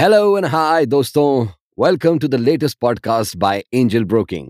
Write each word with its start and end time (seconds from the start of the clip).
Hello 0.00 0.36
and 0.38 0.46
hi 0.46 0.86
दोस्तों. 0.86 1.46
Welcome 1.84 2.18
to 2.18 2.28
the 2.28 2.34
latest 2.34 2.78
podcast 2.80 3.36
by 3.36 3.62
Angel 3.74 4.04
Broking 4.04 4.46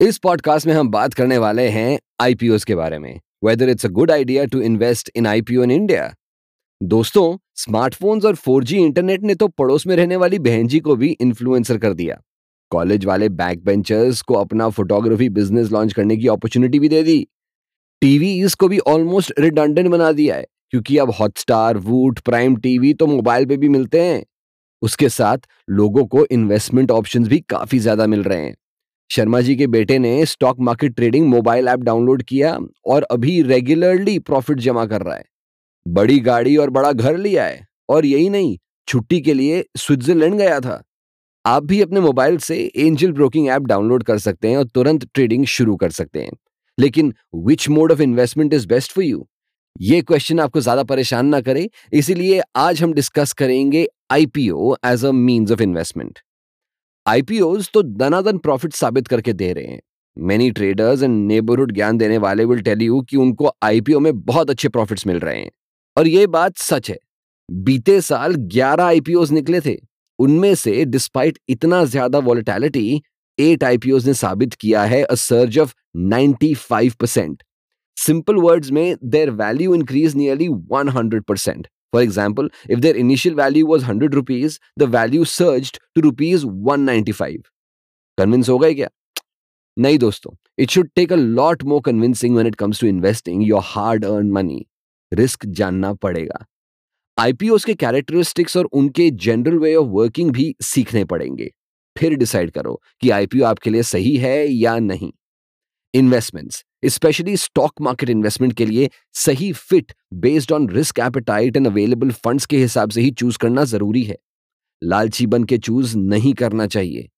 इस 0.00 0.18
podcast 0.18 0.66
में 0.66 0.74
हम 0.74 0.90
बात 0.90 1.14
करने 1.14 1.38
वाले 1.38 1.68
हैं 1.68 1.98
आईपीओ 2.20 2.58
के 2.66 2.74
बारे 2.74 2.98
में 2.98 3.20
whether 3.44 3.68
it's 3.68 3.86
a 3.86 3.88
good 3.88 4.10
idea 4.10 4.44
to 4.44 4.60
invest 4.60 5.10
in 5.16 5.26
IPO 5.26 5.62
in 5.62 5.70
India 5.70 6.14
दोस्तों 6.82 7.38
स्मार्टफोन्स 7.54 8.24
और 8.24 8.36
4G 8.36 8.72
इंटरनेट 8.72 9.22
ने 9.22 9.34
तो 9.34 9.48
पड़ोस 9.48 9.86
में 9.86 9.96
रहने 9.96 10.16
वाली 10.16 10.38
बहन 10.38 10.68
जी 10.68 10.80
को 10.80 10.96
भी 10.96 11.16
इन्फ्लुएंसर 11.20 11.78
कर 11.78 11.94
दिया। 11.94 12.20
कॉलेज 12.70 13.04
वाले 13.04 13.28
बैक 13.28 13.64
बेंचर्स 13.64 14.22
को 14.22 14.34
अपना 14.34 14.68
फोटोग्राफी 14.68 15.28
बिज़नेस 15.28 15.72
लॉन्च 15.72 15.92
करने 15.92 16.16
की 16.16 16.28
अपॉर्चुनिटी 16.28 16.78
भी 16.78 16.88
दे 16.88 17.02
दी। 17.02 17.28
टीवी 18.02 18.38
इसको 18.44 18.68
भी 18.68 18.78
ऑलमोस्ट 18.78 19.32
रिडंडेंट 19.38 19.88
बना 19.88 20.12
दिया 20.12 20.36
है, 20.36 20.46
क्योंकि 20.70 20.98
अब 20.98 21.10
हॉटस्टार 21.10 21.78
वूट 21.78 22.20
प्राइम 22.20 22.56
टीवी 22.56 22.94
तो 22.94 23.06
मोबाइल 23.06 23.46
पे 23.46 23.56
भी 23.56 23.68
मिलते 23.68 24.00
हैं। 24.00 24.24
उसके 24.82 25.08
साथ 25.08 25.46
लोगों 25.70 26.04
को 26.06 26.24
इन्वेस्टमेंट 26.26 26.90
ऑप्शंस 26.90 27.28
भी 27.28 27.38
काफ़ी 27.40 27.78
ज़्यादा 27.78 28.06
मिल 28.06 28.22
रहे 28.22 28.40
हैं। 28.40 28.54
शर्मा 29.10 29.40
जी 29.40 29.56
के 29.56 29.66
बेटे 29.66 29.98
ने 29.98 30.24
stock 30.26 30.60
market 30.60 30.94
trading 30.96 31.26
mobile 31.28 31.68
app 31.68 31.80
download 31.80 32.22
किया 32.22 32.58
और 32.86 33.02
अभी 33.02 33.40
रेगुलरली 33.42 34.18
प्रॉफिट 34.18 34.58
जमा 34.58 34.84
कर 34.86 35.02
रहा 35.02 35.16
है। 35.16 35.24
बड़ी 35.86 36.18
गाड़ी 36.20 36.56
और 36.56 36.70
बड़ा 36.70 36.92
घर 36.92 37.16
लिया 37.16 37.44
है 37.44 37.66
और 37.88 38.06
यही 38.06 38.28
नहीं, 38.30 38.56
छुट्टी 38.88 39.20
के 39.20 39.34
लिए 39.34 39.64
स्विट्जरलैंड 39.78 40.34
गया 40.34 40.60
था। 40.60 40.82
आप 41.44 41.64
भी 41.64 41.80
अपने 41.82 42.00
मोबाइल 42.00 42.38
से 42.38 42.56
एंजल 42.76 43.12
ब्रोकिंग 43.12 43.48
ऐप 43.48 43.62
डाउनलोड 43.62 44.02
कर 44.02 44.18
सकते 44.18 44.48
हैं 44.48 44.56
और 44.56 44.64
तुरंत 44.64 45.04
ट्रेडिंग 45.14 45.44
शुरू 45.46 45.76
कर 45.76 45.90
सकते 45.90 46.22
हैं। 46.22 46.32
लेकिन 46.78 47.12
which 47.36 47.68
mode 47.68 47.92
of 47.92 48.02
investment 48.02 48.54
is 48.54 48.66
best 48.68 48.92
for 48.92 49.04
you 49.04 49.26
ये 49.76 50.00
क्वेश्चन 50.02 50.40
आपको 50.40 50.60
ज़्यादा 50.60 50.82
परेशान 50.84 51.26
ना 51.26 51.40
करे। 51.40 51.68
इसीलिए 51.92 52.40
आज 52.56 52.82
हम 52.82 52.92
डिस्कस 52.92 53.32
करेंगे 53.32 53.86
IPO 54.12 54.74
as 54.86 55.04
a 55.04 55.10
means 55.12 55.52
of 55.52 55.62
investment 55.62 56.18
IPO 57.06 57.56
तो 57.74 57.82
दनादन 57.82 58.38
प्रॉफिट 58.38 58.72
साबित 58.74 59.08
करके 59.08 59.32
दे 59.32 59.52
रहे 59.52 59.64
हैं। 59.64 59.80
मेनी 60.16 60.50
ट्रेडर्स 60.50 61.02
एंड 61.02 61.26
नेबरहुड 61.26 61.72
ज्ञान 61.72 61.98
देने 61.98 62.18
वाले 62.18 62.44
विल 62.44 62.60
टेल 62.60 62.82
यू 62.82 63.00
कि 63.00 63.16
उनको 63.16 63.50
आईपीओ 63.62 64.00
में 64.00 64.12
बहुत 64.22 64.50
अच्छे 64.50 64.68
प्रॉफिट्स 64.68 65.06
मिल 65.06 65.18
रहे 65.18 65.38
हैं। 65.38 65.50
और 65.96 66.08
ये 66.08 66.26
बात 66.28 66.58
सच 66.58 66.90
है। 66.90 66.98
बीते 67.48 68.00
साल 68.00 68.34
11 68.48 68.84
आईपीओ 68.84 69.24
निकले 69.32 69.60
थे। 69.60 69.76
उनमें 70.18 70.54
से 70.54 70.84
डिस्पाइट 70.86 71.38
इतना 71.48 71.84
ज़्यादा 71.86 72.18
वॉलिटैलिटी 72.20 73.02
एट 73.38 73.64
आईपीओ 73.64 73.98
ने 74.06 74.14
साबित 74.16 74.54
किया 74.54 74.82
है 74.84 75.02
a 75.02 75.14
surge 75.16 75.58
of 75.58 75.74
95 76.08 76.94
percent 76.94 77.42
simple 78.06 78.34
words 78.34 78.70
में 78.70 78.96
their 79.04 79.30
value 79.30 79.74
increase 79.74 80.16
nearly 80.16 80.48
100 80.48 81.24
percent 81.28 81.68
For 81.94 82.02
example, 82.02 82.48
if 82.68 82.80
their 82.80 82.96
initial 82.96 83.34
value 83.34 83.66
was 83.66 83.82
100 83.82 84.14
rupees, 84.14 84.58
the 84.76 84.86
value 84.86 85.24
surged 85.24 85.78
to 85.94 86.02
rupees 86.02 86.44
195. 86.46 87.38
Convince 88.20 88.48
हो 88.48 88.58
गए 88.58 88.74
क्या? 88.74 88.88
नहीं 89.78 89.98
दोस्तों 89.98 90.36
it 90.58 90.70
should 90.70 90.90
take 90.94 91.12
a 91.12 91.16
lot 91.16 91.62
more 91.64 91.80
convincing 91.80 92.34
when 92.34 92.46
it 92.46 92.54
comes 92.54 92.80
to 92.80 92.86
investing 92.86 93.42
your 93.48 93.60
hard 93.64 94.04
earned 94.04 94.30
money 94.30 94.66
risk 95.14 95.46
जानना 95.46 95.92
पड़ेगा। 95.94 96.46
IPO 97.18 97.58
के 97.66 97.74
characteristics 97.74 98.56
और 98.56 98.64
उनके 98.64 99.10
जनरल 99.10 99.58
वे 99.58 99.74
ऑफ़ 99.74 99.86
वर्किंग 99.86 100.30
भी 100.30 100.54
सीखने 100.62 101.04
पड़ेंगे। 101.04 101.50
फिर 101.98 102.14
डिसाइड 102.14 102.50
करो 102.50 102.82
कि 103.00 103.10
आईपीओ 103.10 103.44
आपके 103.44 103.70
लिए 103.70 103.82
सही 103.82 104.16
है 104.16 104.46
या 104.48 104.78
नहीं। 104.78 105.12
Investments 105.94 106.64
specially 106.82 107.36
stock 107.36 107.80
market 107.80 108.10
investment 108.10 108.52
के 108.56 108.66
लिए 108.66 108.88
सही 109.14 109.52
fit 109.52 109.92
based 110.14 110.52
on 110.52 110.68
risk 110.70 110.98
appetite 110.98 111.56
and 111.56 111.66
available 111.66 112.10
funds 112.24 112.46
के 112.46 112.58
हिसाब 112.58 112.90
से 112.90 113.00
ही 113.00 113.10
चूज़ 113.10 113.38
करना 113.38 113.64
ज़रूरी 113.64 114.02
है। 114.04 114.16
लालची 114.82 115.26
बन 115.26 115.44
के 115.44 115.58
चूज़ 115.58 115.96
नहीं 115.98 116.32
करना 116.34 116.66
चाहिए। 116.66 117.08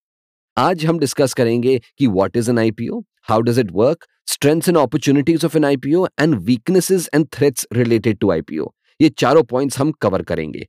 आज 0.56 0.84
हम 0.86 0.98
डिस्कस 0.98 1.34
करेंगे 1.34 1.80
कि 1.98 2.06
what 2.06 2.36
is 2.36 2.50
an 2.50 2.58
IPO 2.58 3.00
how 3.28 3.40
does 3.40 3.58
it 3.58 3.70
work 3.72 4.06
strengths 4.26 4.68
and 4.68 4.78
opportunities 4.78 5.46
of 5.46 5.56
an 5.56 5.64
IPO 5.64 6.06
and 6.20 6.34
weaknesses 6.44 7.08
and 7.14 7.26
threats 7.32 7.66
related 7.72 8.18
to 8.18 8.30
IPO 8.32 8.72
ये 9.00 9.08
चारों 9.08 9.42
पॉइंट्स 9.42 9.78
हम 9.78 9.92
कवर 9.92 10.22
करेंगे। 10.22 10.66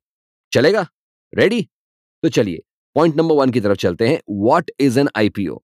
चलेगा? 0.52 0.88
रेडी 1.34 1.62
तो 2.24 2.30
चलिए 2.30 2.62
पॉइंट 2.96 3.16
नंबर 3.16 3.36
वन 3.36 3.50
की 3.50 3.62
तरफ़ 3.62 3.78
चलते 3.78 4.08
हैं। 4.08 4.20
व्हाट 4.30 4.72
इज़ 4.80 5.00
एन 5.00 5.10
आईपीओ 5.16 5.62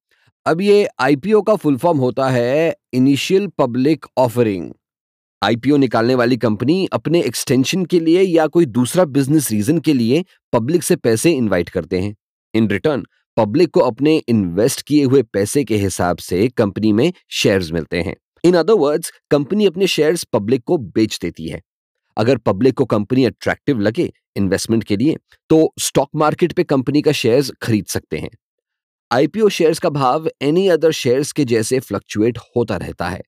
अब 0.50 0.62
ये 0.62 0.88
आईपीओ 1.00 1.42
का 1.42 1.56
फुल 1.56 1.76
फॉर्म 1.78 1.98
होता 1.98 2.30
है 2.30 2.76
इनिशियल 2.94 3.46
पब्लिक 3.58 4.06
ऑफरिंग 4.18 4.72
आईपीओ 5.42 5.78
निकालने 5.78 6.16
वाली 6.16 6.38
कंपनी 6.38 6.88
अपने 6.94 7.22
एक्सटेंशन 7.22 7.86
के 7.86 8.00
लिए 8.00 8.22
या 8.22 8.48
कोई 8.48 8.66
दूसरा 8.66 9.06
बिज़नेस 9.06 9.52
रीजन 9.52 9.80
के 9.80 9.94
लिए 9.94 10.24
पब्लिक 10.54 10.84
से 10.84 10.96
पैसे 10.96 11.32
इनवाइट 11.32 11.70
करते 11.70 12.00
हैं। 12.00 12.16
इन 12.54 12.70
रिटर्न 12.70 13.06
पब्लिक 13.38 13.72
को 13.72 13.80
अपने 13.80 14.18
इन्वेस्ट 14.30 14.82
किए 14.82 15.04
हुए 15.04 15.22
पैसे 15.24 15.64
के 15.64 15.78
हिसाब 15.78 16.18
से 16.18 16.48
कंपनी 16.48 16.94
में 16.94 17.12
शेयर्स 17.30 17.72
मिलते 17.72 18.02
हैं। 18.02 18.16
इन 18.44 18.56
अदर 18.56 18.74
वर्ड्स 18.74 19.14
कंपनी 19.32 19.66
अपने 19.66 19.88
शेयर्स 19.88 20.24
पब्लिक 20.24 20.64
को 20.64 20.78
बेच 20.78 21.20
देती 21.22 21.50
है। 21.50 21.62
अगर 22.18 22.38
पब्लिक 22.38 22.78
को 22.78 22.86
कंपनी 22.88 23.26
अट्रैक्टिव 23.26 23.80
लगे 23.80 24.12
इन्वेस्टमेंट 24.38 24.84
के 24.84 24.98
लिए 24.98 25.18
तो 25.50 25.74
स्टॉक 25.80 26.10
मार्केट 26.16 26.54
पे 26.54 26.64
कंपनी 26.66 27.02
का 27.02 27.12
शेयर्स 27.14 27.52
खरीद 27.62 27.86
सकते 27.86 28.18
हैं। 28.18 28.30
आईपीओ 29.12 29.48
शेयर्स 29.50 29.80
का 29.80 29.90
भाव 29.90 30.28
एनी 30.42 30.68
अदर 30.68 30.92
शेयर्स 30.92 31.32
के 31.32 31.44
जैसे 31.46 31.80
फ्लक्चुएट 31.80 32.38
होता 32.56 32.76
रहता 32.78 33.08
है। 33.10 33.22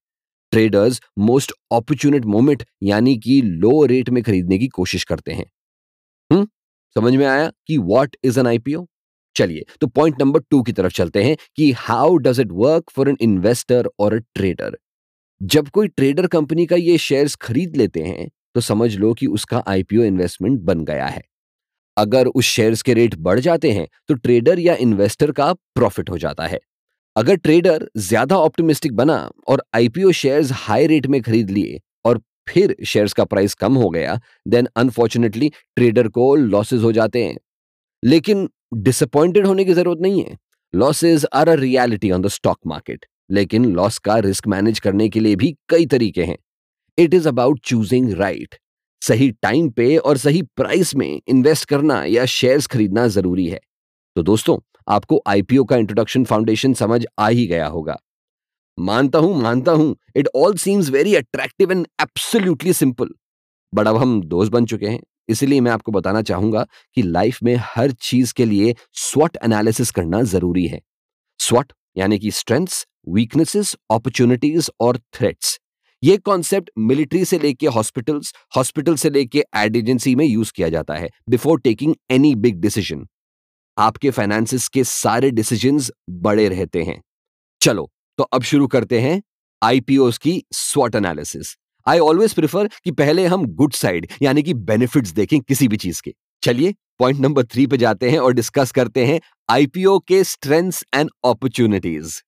ट्रेडर्स 0.53 0.99
मोस्ट 1.19 1.51
अपॉर्चुनिट 1.71 2.25
मोमेंट 2.25 2.63
यानी 2.83 3.15
कि 3.17 3.41
लो 3.43 3.85
रेट 3.85 4.09
में 4.09 4.21
खरीदने 4.23 4.57
की 4.57 4.67
कोशिश 4.67 5.03
करते 5.03 5.31
हैं। 5.31 5.45
हम्म 6.31 6.47
समझ 6.95 7.13
में 7.15 7.25
आया 7.25 7.51
कि 7.67 7.77
व्हाट 7.79 8.15
इज़ 8.23 8.39
एन 8.39 8.47
आईपीओ 8.47 8.85
चलिए 9.35 9.65
तो 9.81 9.87
पॉइंट 9.87 10.21
नंबर 10.21 10.39
टू 10.51 10.61
की 10.63 10.71
तरफ़ 10.71 10.93
चलते 10.93 11.23
हैं 11.23 11.35
कि 11.57 11.71
how 11.77 12.15
does 12.19 12.39
it 12.39 12.51
work 12.53 12.91
for 12.91 13.09
an 13.09 13.17
investor 13.21 13.89
और 13.99 14.13
अ 14.13 14.19
ट्रेडर 14.35 14.77
जब 15.41 15.69
कोई 15.69 15.87
ट्रेडर 15.87 16.27
कंपनी 16.27 16.65
का 16.65 16.75
ये 16.77 16.97
शेयर्स 16.99 17.35
खरीद 17.41 17.77
लेते 17.77 18.03
हैं 18.03 18.29
तो 18.55 18.61
समझ 18.61 18.95
लो 18.97 19.13
कि 19.13 19.27
उसका 19.29 19.63
आईपीओ 19.67 20.03
इन्वेस्टमेंट 20.03 20.61
बन 20.61 20.85
गया 20.85 21.07
है। 21.07 21.23
अगर 21.97 22.28
उस 22.28 22.46
शेयर्स 22.46 22.81
के 22.81 22.94
रेट 22.94 23.16
बढ़ 23.19 23.40
जाते 23.40 23.72
हैं 23.72 23.88
तो 24.07 24.13
ट्रेडर 24.16 24.59
या 24.59 24.75
इन्वेस्टर 24.78 25.31
का 25.31 25.52
प्रॉफिट 25.75 26.09
हो 26.09 26.18
जाता 26.18 26.47
है। 26.47 26.59
अगर 27.16 27.35
ट्रेडर 27.38 27.88
ज़्यादा 28.00 28.38
ऑप्टिमिस्टिक 28.40 28.96
बना 28.96 29.18
और 29.47 29.63
आईपीओ 29.75 30.12
शेयर्स 30.13 30.52
हाई 30.53 30.88
रेट 30.88 31.07
में 31.07 31.22
खरीद 31.22 31.50
लिए 31.50 31.79
और 32.06 32.22
फिर 32.50 32.75
शेयर्स 32.85 33.13
का 33.13 33.24
प्राइस 33.25 33.53
कम 33.56 33.75
हो 33.75 33.90
गया 33.90 34.19
देन 34.47 34.68
अनफॉर्चुनेटली 34.75 35.50
ट्रेडर 35.75 36.07
को 36.09 36.35
लॉसेज 36.35 36.84
हो 36.84 36.91
जाते 36.91 37.24
हैं। 37.24 37.38
लेकिन 38.03 38.47
डिसअपॉइंटेड 38.75 39.47
होने 39.47 39.66
की 39.66 39.73
ज़रूरत 39.73 40.02
नहीं 40.02 40.23
है। 40.23 40.38
Losses 40.73 41.25
are 41.34 41.50
a 41.50 41.53
reality 41.56 42.12
on 42.12 42.22
the 42.22 42.28
stock 42.29 42.58
market 42.68 43.06
लेकिन 43.29 43.66
लॉस 43.73 43.97
का 44.00 44.18
रिस्क 44.19 44.47
मैनेज 44.47 44.79
करने 44.79 45.08
के 45.09 45.19
लिए 45.19 45.35
भी 45.35 45.56
कई 45.69 45.85
तरीके 45.88 46.23
हैं। 46.23 46.38
It 46.97 47.13
is 47.13 47.28
about 47.28 47.59
choosing 47.63 48.12
right 48.13 48.56
सही 49.01 49.29
टाइम 49.34 49.69
पे 49.69 49.95
और 49.97 50.17
सही 50.17 50.41
प्राइस 50.56 50.95
में 50.95 51.22
इन्वेस्ट 51.28 51.67
करना 51.69 52.03
या 52.06 52.25
शेयर्स 52.28 52.67
खरीदना 52.67 53.07
ज़रूरी 53.07 53.47
है। 53.47 53.59
तो 54.16 54.23
दोस्तों, 54.23 54.57
आपको 54.88 55.22
आईपीओ 55.28 55.63
का 55.63 55.78
इंट्रोडक्शन 55.78 56.23
फाउंडेशन 56.25 56.73
समझ 56.73 57.06
आ 57.19 57.28
ही 57.29 57.45
गया 57.47 57.67
होगा। 57.67 57.97
मानता 58.78 59.19
हूँ 59.19 59.41
मानता 59.41 59.72
हूँ 59.72 59.95
it 60.16 60.28
all 60.35 60.56
seems 60.57 60.90
very 60.90 61.16
attractive 61.16 61.72
and 61.72 61.88
absolutely 62.01 62.73
simple 62.73 63.09
but 63.73 63.88
अब 63.88 63.97
हम 63.97 64.22
दोस्त 64.23 64.51
बन 64.51 64.66
चुके 64.66 64.88
हैं, 64.88 65.00
इसलिए 65.29 65.59
मैं 65.61 65.72
आपको 65.72 65.91
बताना 65.91 66.22
चाहूँगा 66.22 66.66
कि 66.97 67.01
लाइफ 67.01 67.38
में 67.44 67.56
हर 67.66 67.91
चीज़ 67.91 68.34
के 68.34 68.45
लिए 68.45 68.75
स्वट 69.01 69.38
एनालिसिस 69.44 69.91
करना 69.91 70.22
ज़रूरी 70.25 70.66
है। 70.67 70.81
स्वट 71.40 71.73
यानी 71.97 72.19
कि 72.19 72.31
स्ट्रेंथ्स 72.31 72.85
वीकनेसेस 73.09 73.75
अपॉर्चुनिटीज़ 73.91 74.69
और 74.81 74.97
थ्रेट्स 75.13 75.59
ये 76.03 76.16
कॉन्सेप्ट 76.17 76.69
मिलिट्री 76.78 77.23
से 77.25 77.38
लेके 77.39 77.67
हॉस्पिटल्स 77.67 78.34
हॉस्पिटल 78.56 78.95
से 78.95 79.09
लेके 79.09 79.44
एड 79.57 79.75
एजेंसी 79.75 80.13
में 80.16 80.25
यूज़ 80.25 80.51
किया 80.56 80.69
जाता 80.69 80.94
है 80.94 81.09
before 81.29 81.59
taking 81.59 81.94
any 82.12 82.34
big 82.35 82.56
decision 82.62 83.06
आपके 83.78 84.09
फाइनेंसिस 84.09 84.67
के 84.67 84.84
सारे 84.84 85.29
डिसीज़न 85.31 85.79
बड़े 86.22 86.47
रहते 86.49 86.84
हैं। 86.84 87.02
चलो 87.61 87.90
तो 88.17 88.23
अब 88.23 88.43
शुरू 88.43 88.67
करते 88.67 88.99
हैं 89.02 89.22
आईपीओ 89.61 90.09
की 90.22 90.41
स्वॉट 90.53 90.96
एनालिसिस 90.96 91.55
आई 91.87 91.99
ऑलवेज 91.99 92.34
प्रिफर 92.34 92.70
कि 92.84 92.91
पहले 92.93 93.25
हम 93.25 93.46
गुड 93.55 93.73
साइड 93.73 94.08
यानी 94.22 94.43
कि 94.43 94.53
बेनिफिट्स 94.53 95.11
देखें 95.11 95.40
किसी 95.40 95.67
भी 95.67 95.78
चीज़ 95.78 96.02
के। 96.02 96.14
चलिए 96.43 96.73
पॉइंट 96.99 97.20
नंबर 97.20 97.46
थ्री 97.46 97.67
पे 97.67 97.78
जाते 97.78 98.09
हैं 98.09 98.20
और 98.20 98.34
डिस्कस 98.34 98.72
करते 98.72 99.05
हैं 99.05 99.20
आईपीओ 99.49 99.97
के 99.99 100.23
स्ट्रेंथ्स 100.23 100.84
एंड 100.96 101.09
अपॉर्चुनिटीज़ 101.25 102.20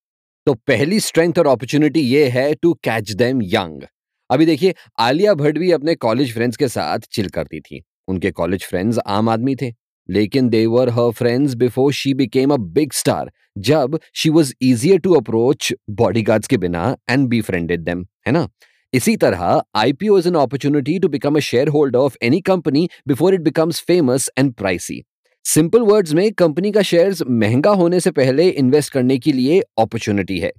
तो 0.48 0.54
पहली 0.68 1.00
स्ट्रेंथ 1.00 1.38
और 1.40 1.48
अपॉर्चुनिटी 1.48 2.00
ये 2.00 2.28
है 2.30 2.54
टू 2.54 2.74
कैच 2.84 3.12
देम 3.12 3.42
यंग 3.44 3.84
अभी 4.30 4.46
देखिए, 4.46 4.74
आलिया 5.00 5.34
भट्ट 5.34 5.58
भी 5.58 5.72
अपने 5.72 5.96
कॉलेज 5.96 6.34
फ्रेंड्स 6.34 6.58
के 6.58 6.68
साथ 6.68 7.00
चिल 7.12 7.28
करती 7.30 7.60
थी। 7.60 7.82
उनके 8.08 8.32
कॉलेज 8.32 8.66
फ्रेंड्स 8.66 8.98
आम 9.00 9.30
आदमी 9.30 9.56
थे, 9.56 9.72
लेकिन 10.10 10.50
they 10.50 10.66
were 10.66 10.90
her 10.90 11.12
friends 11.12 11.54
before 11.56 11.94
she 11.94 12.14
became 12.14 12.54
a 12.54 12.58
big 12.58 12.92
star 12.94 13.32
जब 13.60 14.00
she 14.14 14.30
was 14.30 14.54
easier 14.62 15.00
to 15.00 15.14
approach 15.14 15.74
bodyguards 15.92 16.48
के 16.48 16.58
बिना 16.58 16.96
एंड 17.10 17.28
बी 17.28 17.42
फ्रेंडेड 17.42 17.84
देम 17.84 18.06
है 18.28 18.34
ना? 18.34 18.48
इसी 18.94 19.16
तरह 19.18 19.62
IPO 19.76 20.18
is 20.20 20.28
an 20.28 20.36
opportunity 20.36 21.00
to 21.00 21.10
become 21.10 21.36
a 21.36 21.40
shareholder 21.68 22.00
of 22.00 22.18
any 22.24 22.42
company 22.42 22.88
before 23.08 23.34
it 23.34 23.42
becomes 23.42 23.82
famous 23.88 24.30
and 24.40 24.54
pricey 24.54 25.04
simple 25.46 25.82
words 25.82 26.14
में 26.14 26.32
company 26.34 26.72
का 26.72 26.82
shares 26.82 27.22
महँगा 27.30 27.72
होने 27.72 28.00
से 28.00 28.12
पहले 28.12 28.48
इन्वेस्ट 28.50 28.92
करने 28.94 29.18
के 29.18 29.32
लिए 29.32 29.60
अपॉर्चुनिटी 29.80 30.38
है। 30.40 30.52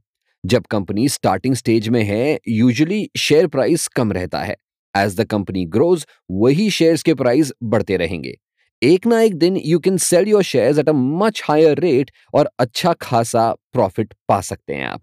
जब 0.44 0.66
कंपनी 0.66 1.08
स्टार्टिंग 1.08 1.54
स्टेज 1.54 1.88
में 1.88 2.02
है 2.02 2.38
यूजुअली 2.48 3.08
शेयर 3.16 3.46
प्राइस 3.46 3.86
कम 3.88 4.12
रहता 4.12 4.42
है। 4.42 4.56
एज 4.94 5.16
द 5.20 5.24
कंपनी 5.24 5.64
ग्रोज 5.66 6.04
वही 6.30 6.68
शेयर्स 6.70 7.02
के 7.02 7.14
प्राइस 7.14 7.52
बढ़ते 7.62 7.96
रहेंगे। 7.96 8.36
एक 8.82 9.06
ना 9.06 9.20
एक 9.20 9.34
दिन 9.34 9.56
you 9.56 9.78
can 9.78 9.96
sell 9.96 10.28
your 10.28 10.42
shares 10.42 10.78
at 10.78 10.88
a 10.88 10.92
much 10.92 11.42
higher 11.44 11.80
rate 11.80 12.10
और 12.34 12.50
अच्छा 12.58 12.92
खासा 12.92 13.50
प्रॉफिट 13.72 14.14
पा 14.28 14.40
सकते 14.40 14.74
हैं 14.74 14.86
आप। 14.86 15.00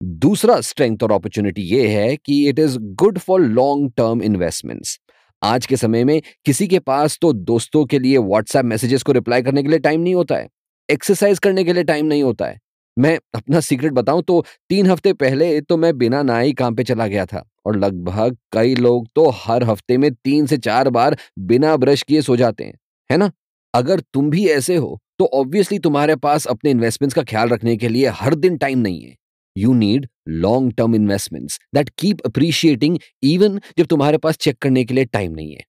दूसरा 0.00 0.60
स्ट्रेंथ 0.60 1.02
और 1.02 1.12
अपॉर्चुनिटी 1.12 1.62
ये 1.62 1.86
है 1.88 2.16
कि 2.16 2.48
it 2.48 2.58
is 2.58 2.78
good 2.78 3.18
for 3.18 3.40
long 3.40 3.92
term 3.96 4.22
investments 4.22 4.98
आज 5.44 5.66
के 5.66 5.76
समय 5.76 6.04
में 6.04 6.20
किसी 6.46 6.66
के 6.68 6.78
पास 6.80 7.18
तो 7.22 7.32
दोस्तों 7.32 7.84
के 7.84 7.98
लिए 7.98 8.18
व्हाट्सएप 8.18 8.64
मैसेजेस 8.64 9.02
को 9.02 9.12
रिप्लाई 9.12 9.42
करने 9.42 9.62
के 9.62 9.68
लिए 9.68 9.78
टाइम 9.78 10.00
नहीं 10.00 10.14
होता 10.14 10.34
है। 10.34 10.48
एक्सरसाइज 10.88 11.38
करने 11.38 11.64
के 11.64 11.72
लिए 11.72 11.84
टाइम 11.84 12.06
नहीं 12.06 12.22
होता 12.22 12.46
है। 12.46 12.58
मैं 12.96 13.18
अपना 13.34 13.60
सीक्रेट 13.60 13.92
बताऊँ 13.92 14.22
तो 14.22 14.44
तीन 14.68 14.86
हफ़्ते 14.86 15.12
पहले 15.14 15.60
तो 15.60 15.76
मैं 15.76 15.96
बिना 15.98 16.22
नहाई 16.22 16.52
काम 16.52 16.74
पे 16.74 16.84
चला 16.84 17.06
गया 17.06 17.26
था 17.26 17.44
और 17.66 17.76
लगभग 17.76 18.36
कई 18.52 18.74
लोग 18.74 19.06
तो 19.16 19.28
हर 19.36 19.64
हफ़्ते 19.64 19.96
में 19.98 20.10
तीन 20.14 20.46
से 20.46 20.56
चार 20.58 20.90
बार 20.90 21.16
बिना 21.40 21.76
ब्रश 21.76 22.02
किए 22.02 22.22
सो 22.22 22.36
जाते 22.36 22.64
हैं, 22.64 22.74
है 23.10 23.16
ना? 23.16 23.30
अगर 23.74 24.00
तुम 24.14 24.30
भी 24.30 24.46
ऐसे 24.48 24.76
हो 24.76 24.98
तो 25.18 25.24
ऑब्वियसली 25.34 25.78
तुम्हारे 25.78 26.16
पास 26.18 26.46
अपने 26.46 26.70
इन्वेस्टमेंट्स 26.70 27.14
का 27.14 27.22
ख्याल 27.24 27.48
रखने 27.48 27.76
के 27.76 27.88
लिए 27.88 28.08
हर 28.14 28.34
दिन 28.36 28.56
टाइम 28.56 28.78
नहीं 28.78 29.02
है। 29.02 29.16
You 29.56 29.72
need 29.74 30.06
long 30.28 30.72
term 30.72 30.94
investments 30.94 31.58
that 31.74 31.88
keep 31.98 32.20
appreciating 32.26 32.98
even 33.22 33.60
जब 33.78 33.86
तुम्हारे 33.86 34.18
पास 34.18 34.36
चेक 34.36 34.58
करने 34.58 34.84
के 34.84 34.94
लिए 34.94 35.04
टाइम 35.04 35.32
नहीं 35.32 35.52
है। 35.52 35.64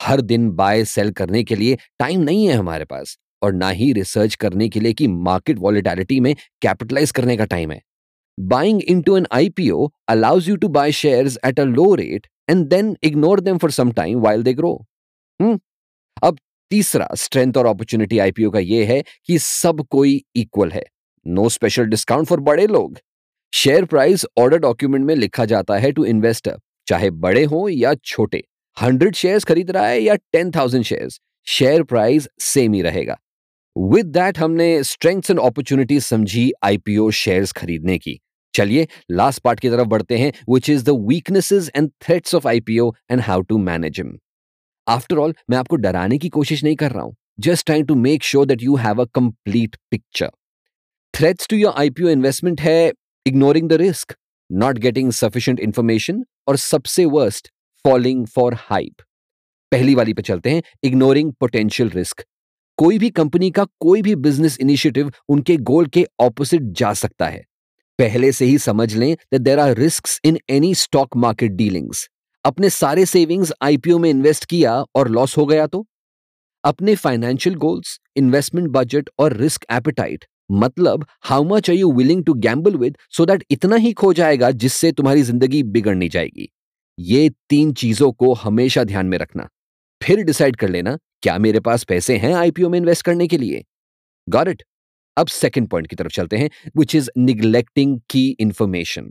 हर 0.00 0.20
दिन 0.20 0.50
बाय 0.52 0.84
सेल 0.84 1.10
करने 1.12 1.42
के 1.44 1.56
लिए 1.56 1.76
टाइम 1.98 2.20
नहीं 2.20 2.46
है 2.46 2.54
हमारे 2.54 2.84
पास 2.84 3.16
और 3.42 3.52
ना 3.52 3.70
ही 3.70 3.92
रिसर्च 3.92 4.34
करने 4.34 4.68
के 4.68 4.80
लिए 4.80 4.92
कि 4.92 5.06
मार्केट 5.08 5.58
वॉलिटैलिटी 5.58 6.20
में 6.20 6.34
कैपिटलाइज 6.62 7.10
करने 7.10 7.36
का 7.36 7.44
टाइम 7.44 7.70
है। 7.70 7.80
Buying 8.38 8.82
into 9.02 9.16
an 9.16 9.26
IPO 9.32 9.88
allows 10.08 10.48
you 10.48 10.56
to 10.56 10.68
buy 10.68 10.92
share 10.92 11.30
at 11.46 11.60
a 11.60 11.64
low 11.64 11.94
rate 11.94 12.26
and 12.50 12.66
then 12.68 12.96
ignore 13.04 13.40
them 13.40 13.58
for 13.58 13.70
some 13.70 13.92
time 13.92 14.20
while 14.20 14.42
they 14.42 14.54
grow 14.54 14.74
अब 16.22 16.38
तीसरा 16.70 17.08
स्ट्रेंथ 17.14 17.56
और 17.56 17.66
अपॉर्चुनिटी 17.66 18.18
आईपीओ 18.18 18.50
का 18.50 18.58
यह 18.58 18.88
है 18.88 19.02
कि 19.26 19.38
सब 19.38 19.80
कोई 19.90 20.20
इक्वल 20.36 20.70
है। 20.72 20.84
नो 21.26 21.48
स्पेशल 21.48 21.84
डिस्काउंट 21.84 22.26
फॉर 22.26 22.40
बड़े 22.40 22.66
लोग। 22.66 22.98
शेयर 23.54 23.84
प्राइस 23.84 24.24
ऑर्डर 24.38 24.58
डॉक्यूमेंट 24.58 25.04
में 25.06 25.14
लिखा 25.14 25.44
जाता 25.44 25.74
है 25.78 25.90
टू 25.92 26.04
इन्वेस्टर 26.04 26.56
चाहे 26.86 27.10
बड़े 27.24 27.42
हो 27.44 27.68
या 27.68 27.92
छोटे। 27.94 28.42
हंड्रेड 28.76 29.14
शेयर्स 29.14 29.44
खरीद 29.44 29.70
रहा 29.70 29.86
है 29.86 30.00
या 30.00 30.14
ten 30.32 30.50
thousand 30.50 30.84
shares 30.84 31.20
share 31.46 31.82
price 31.82 32.28
same 32.42 32.72
ही 32.74 32.80
रहेगा। 32.82 33.16
विद 33.76 34.06
दैट 34.06 34.38
हमने 34.38 34.82
स्ट्रेंथ्स 34.84 35.30
एंड 35.30 35.40
अपॉर्चुनिटीज़ 35.40 36.04
समझी 36.04 36.50
आईपीओ 36.64 37.10
शेयर्स 37.12 37.52
खरीदने 37.52 37.98
की। 37.98 38.18
चलिए 38.54 38.88
लास्ट 39.12 39.42
पार्ट 39.42 39.60
की 39.60 39.70
तरफ़ 39.70 39.88
बढ़ते 39.88 40.18
हैं 40.18 40.32
which 40.50 40.70
is 40.70 40.84
the 40.84 40.96
weaknesses 41.08 41.70
and 41.76 41.90
threats 42.02 42.34
of 42.34 42.48
IPO 42.48 42.90
and 43.10 43.20
how 43.20 43.40
to 43.42 43.58
manage 43.60 44.00
him 44.00 44.12
after 44.86 45.18
all 45.18 45.34
मैं 45.50 45.58
आपको 45.58 45.76
डराने 45.76 46.18
की 46.18 46.28
कोशिश 46.30 46.64
नहीं 46.64 46.76
कर 46.76 46.92
रहा 46.92 47.02
हूँ। 47.02 47.14
Just 47.40 47.66
trying 47.66 47.86
to 47.86 47.94
make 48.00 48.24
sure 48.24 48.46
that 48.46 48.62
you 48.62 48.76
have 48.76 49.02
a 49.02 49.06
complete 49.14 49.76
picture 49.90 50.30
threats 51.14 51.48
to 51.48 51.56
your 51.56 51.74
IPO 51.76 52.08
investment 52.08 52.60
है 52.60 52.92
ignoring 53.26 53.68
the 53.68 53.72
risk 53.72 54.14
not 54.52 54.78
getting 54.78 55.12
sufficient 55.12 55.60
information 55.60 56.24
और 56.48 56.56
सबसे 56.56 57.04
वर्स्ट 57.04 57.48
फॉलिंग 57.84 58.26
फॉर 58.26 58.54
हाइप 58.54 59.02
पहली 59.72 59.94
वाली 59.94 60.14
पे 60.14 60.22
चलते 60.22 60.50
हैं 60.50 60.62
इग्नोरिंग 60.84 61.32
पोटेंशियल 61.32 61.90
रिस्क 61.90 62.24
कोई 62.78 62.98
भी 62.98 63.10
कंपनी 63.10 63.50
का 63.50 63.64
कोई 63.80 64.02
भी 64.02 64.14
बिज़नेस 64.16 64.58
इनिशिएटिव 64.60 65.12
उनके 65.28 65.56
गोल 65.56 65.86
के 65.86 66.06
ऑपोजिट 66.20 66.62
जा 66.62 66.92
सकता 66.92 67.28
है। 67.28 67.42
पहले 67.98 68.32
से 68.32 68.44
ही 68.44 68.58
समझ 68.58 68.94
लें 68.94 69.16
there 69.34 69.58
are 69.58 69.74
risk 69.76 70.08
in 70.24 70.38
any 70.50 70.74
stock 70.74 71.16
market 71.16 71.52
dealings 71.52 72.08
अपने 72.44 72.70
सारे 72.70 73.06
सेविंग्स 73.06 73.52
आईपीओ 73.62 73.98
में 73.98 74.10
इन्वेस्ट 74.10 74.44
किया 74.44 74.74
और 74.94 75.08
लॉस 75.08 75.36
हो 75.36 75.46
गया 75.46 75.66
तो? 75.66 75.86
अपने 76.64 76.94
फाइनेंशियल 76.96 77.56
गोल्स 77.56 77.98
इन्वेस्टमेंट 78.16 78.68
बजट 78.68 79.10
और 79.18 79.36
रिस्क 79.36 79.64
एपेटाइट 79.72 80.24
मतलब 80.50 81.06
how 81.22 81.44
much 81.44 81.70
are 81.70 81.76
you 81.76 81.92
willing 81.92 82.24
to 82.24 82.34
gamble 82.34 82.76
with 82.76 82.98
so 83.16 83.26
that 83.26 83.44
इतना 83.50 83.76
ही 83.76 83.92
खो 83.92 84.12
जाएगा 84.12 84.50
जिससे 84.52 84.92
तुम्हारी 84.92 85.22
ज़िंदगी 85.22 85.62
बिगड़नी 85.64 86.08
जाएगी? 86.08 86.48
ये 86.98 87.30
तीन 87.50 87.72
चीज़ों 87.72 88.10
को 88.12 88.32
हमेशा 88.34 88.84
ध्यान 88.84 89.06
में 89.06 89.18
रखना। 89.18 89.48
फिर 90.00 90.22
डिसाइड 90.24 90.56
कर 90.56 90.68
लेना, 90.68 90.96
क्या 91.22 91.38
मेरे 91.38 91.60
पास 91.60 91.84
पैसे 91.84 92.16
हैं 92.16 92.32
आईपीओ 92.34 92.68
में 92.68 92.78
इन्वेस्ट 92.78 93.04
करने 93.04 93.26
के 93.28 93.38
लिए? 93.38 93.64
गॉट 94.26 94.48
इट 94.48 94.62
अब 95.16 95.26
सेकंड 95.26 95.68
पॉइंट 95.68 95.86
की 95.86 95.96
तरफ़ 95.96 96.12
चलते 96.12 96.36
हैं 96.36 96.50
विच 96.76 96.94
इज़ 96.94 97.10
निग्लेक्टिंग 97.18 97.98
की 98.10 98.28
इंफॉर्मेशन 98.40 99.10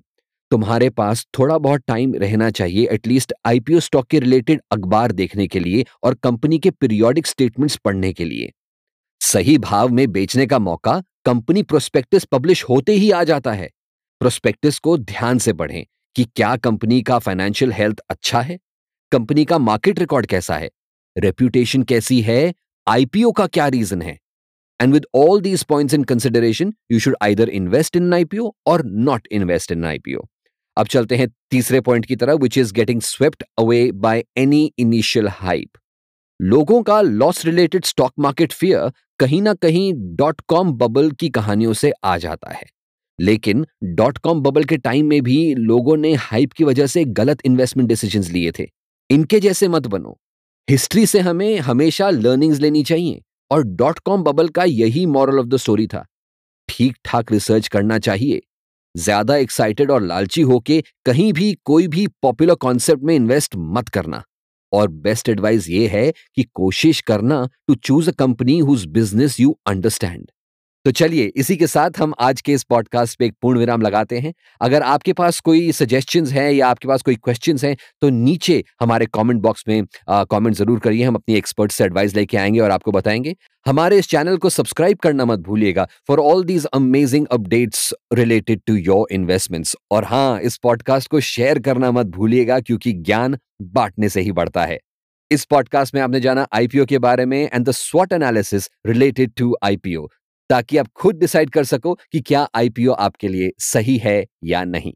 तुम्हारे 0.51 0.89
पास 0.89 1.25
थोड़ा 1.38 1.57
बहुत 1.57 1.81
टाइम 1.88 2.13
रहना 2.15 2.50
चाहिए 2.51 2.88
एटलीस्ट 2.91 3.33
आईपीओ 3.45 3.79
स्टॉक 3.79 4.07
के 4.07 4.19
रिलेटेड 4.19 4.62
अखबार 4.71 5.12
देखने 5.12 5.47
के 5.47 5.59
लिए 5.59 5.86
और 6.03 6.13
कंपनी 6.13 6.59
के 6.59 6.71
पीरियोडिक 6.71 7.27
स्टेटमेंट्स 7.27 7.75
पढ़ने 7.75 8.12
के 8.13 8.25
लिए। 8.25 8.51
सही 9.33 9.57
भाव 9.57 9.89
में 9.89 10.12
बेचने 10.12 10.45
का 10.47 10.57
मौका 10.59 11.01
कंपनी 11.25 11.62
प्रोस्पेक्टिस 11.63 12.24
पब्लिश 12.24 12.63
होते 12.63 12.94
ही 12.94 13.09
आ 13.12 13.24
जाता 13.24 13.51
है। 13.51 13.69
प्रोस्पेक्टिस 14.21 14.77
को 14.80 14.97
ध्यान 14.97 15.38
से 15.38 15.53
पढ़ें 15.53 15.85
कि 16.15 16.25
क्या 16.25 16.56
कंपनी 16.57 17.01
का 17.01 17.18
फाइनेंशियल 17.19 17.71
हेल्थ 17.71 18.00
अच्छा 18.09 18.41
है? 18.41 18.59
कंपनी 19.12 19.45
का 19.45 19.57
मार्केट 19.57 20.00
रिकॉर्ड 20.00 20.25
कैसा 20.25 20.57
है? 20.57 20.69
रेप्यूटेशन 21.18 21.83
कैसी 21.83 22.21
है? 22.21 22.53
आईपीओ 22.88 23.31
का 23.31 23.47
क्या 23.47 23.68
रीजन 23.68 24.01
है? 24.01 24.18
And 24.80 24.94
with 24.94 25.06
all 25.15 25.41
these 25.41 25.63
points 25.63 25.94
in 25.94 26.03
consideration 26.03 26.74
you 26.91 27.00
should 27.00 27.15
either 27.21 27.50
invest 27.50 27.95
in 27.95 28.13
IPO 28.13 28.51
और 28.68 28.86
नॉट 28.86 29.27
इन्वेस्ट 29.31 29.71
इन 29.71 29.86
आईपीओ 29.86 30.25
अब 30.77 30.88
चलते 30.88 31.15
हैं 31.15 31.27
तीसरे 31.51 31.81
पॉइंट 31.81 32.06
की 32.06 32.15
तरफ़ 32.15 32.41
which 32.41 32.57
is 32.57 32.74
getting 32.74 33.01
swept 33.01 33.44
away 33.59 33.91
by 33.91 34.24
any 34.38 34.71
initial 34.79 35.27
hype 35.27 35.77
लोगों 36.39 36.81
का 36.83 37.01
loss 37.01 37.45
related 37.45 37.86
stock 37.86 38.13
market 38.19 38.51
fear 38.51 38.91
कहीं 39.24 39.42
ना 39.42 39.54
कहीं. 39.54 39.92
डॉट 40.16 40.42
कॉम 40.42 40.72
बबल 40.74 41.12
की 41.12 41.30
कहानियों 41.30 41.74
से 41.74 41.92
आ 42.04 42.18
जाता 42.18 42.54
है। 42.54 42.66
लेकिन. 43.20 43.66
डॉट 43.84 44.18
कॉम 44.18 44.42
बबल 44.42 44.64
के 44.64 44.78
टाइम 44.78 45.06
में 45.06 45.22
भी 45.22 45.54
लोगों 45.56 45.98
ने 45.98 46.14
हाइप 46.14 46.54
की 46.54 46.64
वजह 46.64 46.88
से 46.88 47.04
गलत 47.06 47.42
इन्वेस्टमेंट 47.46 47.90
डिसीजंस 47.90 48.30
लिए 48.30 48.52
थे। 48.60 48.66
इनके 49.10 49.40
जैसे 49.40 49.68
मत 49.68 49.88
बनो। 49.88 50.18
हिस्ट्री 50.68 51.06
से 51.06 51.20
हमें 51.20 51.58
हमेशा 51.60 52.10
लर्निंग्स 52.10 52.60
लेनी 52.60 52.84
चाहिए 52.84 53.22
और. 53.52 53.64
डॉट 53.64 54.00
कॉम 54.00 54.24
बबल 54.24 54.50
का 54.50 54.64
यही 54.64 55.06
मॉरल 55.06 55.40
ऑफ़ 55.40 55.48
द 55.48 55.58
स्टोरी 55.58 55.88
था। 55.88 56.06
ठीक 56.70 56.98
ठाक 57.06 57.32
रिसर्च 57.32 57.68
करना 57.68 58.00
चाहिए। 58.00 58.42
ज़्यादा 58.96 59.36
एक्साइटेड 59.36 59.92
और 59.92 60.01
लालची 60.01 60.42
होके 60.42 60.84
कहीं 61.06 61.32
भी 61.34 61.53
कोई 61.65 61.88
भी 61.88 62.08
पॉपुलर 62.22 62.56
कॉन्सेप्ट 62.56 63.03
में 63.03 63.15
इन्वेस्ट 63.15 63.56
मत 63.58 63.89
करना। 63.89 64.24
और 64.74 64.88
बेस्ट 65.03 65.30
एडवाइस 65.30 65.70
ये 65.70 65.88
है 65.88 66.12
कि 66.36 66.44
कोशिश 66.53 67.01
करना 67.01 67.48
to 67.68 67.75
choose 67.75 68.10
a 68.10 68.13
company 68.20 68.60
whose 68.60 68.86
business 68.92 69.39
you 69.39 69.58
understand 69.68 70.32
तो 70.86 70.92
चलिए, 70.92 71.25
इसी 71.36 71.56
के 71.58 71.68
साथ 71.68 72.00
हम 72.00 72.13
आज 72.20 72.40
के 72.42 72.54
इस 72.54 72.63
पॉडकास्ट 72.63 73.18
पे 73.20 73.25
एक 73.25 73.34
पूर्ण 73.42 73.60
विराम 73.60 73.82
लगाते 73.82 74.18
हैं। 74.20 74.34
अगर 74.62 74.82
आपके 74.84 75.13
पास 75.13 75.40
कोई 75.40 75.72
सजेशंस 75.72 76.32
हैं 76.32 76.52
या 76.52 76.68
आपके 76.68 76.88
पास 76.88 77.02
कोई 77.02 77.16
क्वेश्चंस 77.16 77.63
हैं 77.63 77.75
तो 78.02 78.10
नीचे 78.10 78.63
हमारे 78.82 79.06
कमेंट 79.13 79.42
बॉक्स 79.42 79.63
में 79.68 79.84
कमेंट 80.10 80.56
ज़रूर 80.56 80.80
करिए, 80.80 81.04
हम 81.04 81.16
अपनी 81.16 81.36
एक्सपर्ट 81.36 81.72
से 81.72 81.84
एडवाइस 81.84 82.16
लेके 82.16 82.38
आएँगे 82.38 82.60
और 82.60 82.72
आपको 82.72 82.92
बताएँगे। 82.92 83.36
हमारे 83.66 83.98
इस 84.00 84.10
चैनल 84.10 84.38
को 84.38 84.50
सब्सक्राइब 84.50 84.98
करना 84.98 85.25
मत 85.25 85.40
भूलिएगा 85.40 85.88
for 86.08 86.20
all 86.20 86.44
these 86.44 86.66
amazing 86.66 87.28
updates 87.32 87.94
related 88.13 88.62
to 88.68 88.75
your 88.75 89.13
investments 89.13 89.75
और 89.92 90.04
हाँ 90.04 90.40
इस 90.42 90.58
पॉडकास्ट 90.58 91.10
को 91.10 91.20
शेयर 91.20 91.60
करना 91.60 91.92
मत 91.92 92.06
भूलिएगा 92.16 92.60
क्योंकि 92.60 92.94
ज्ञान 92.94 93.38
बांटने 93.62 94.10
से 94.10 94.22
ही 94.22 94.32
बढ़ता 94.32 94.66
है। 94.66 94.80
इस 95.32 95.46
पॉडकास्ट 95.46 95.96
में 95.96 96.02
आपने 96.02 96.20
जाना 96.20 96.46
आईपीओ 96.54 96.86
के 96.86 97.00
बारे 97.00 97.25
में 97.25 97.40
एंड 97.44 97.66
द 97.66 97.72
स्वॉट 97.72 98.13
एनालिसिस 98.13 98.70
रिलेटेड 98.88 99.32
टू 99.38 99.56
आईपीओ 99.63 100.06
ताकि 100.50 100.77
आप 100.77 100.88
खुद 100.95 101.15
डिसाइड 101.15 101.50
कर 101.50 101.63
सको 101.63 101.93
कि 102.12 102.21
क्या 102.21 102.47
आईपीओ 102.55 102.91
आपके 102.91 103.27
लिए 103.27 103.51
सही 103.59 103.97
है 103.97 104.25
या 104.43 104.63
नहीं। 104.63 104.93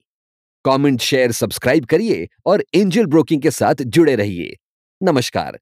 कमेंट 0.65 1.01
शेयर 1.01 1.31
सब्सक्राइब 1.31 1.85
करिए 1.85 2.27
और 2.45 2.63
एंजल 2.75 3.05
ब्रोकिंग 3.05 3.41
के 3.41 3.51
साथ 3.51 3.75
जुड़े 3.81 4.15
रहिए। 4.15 4.57
नमस्कार। 5.03 5.59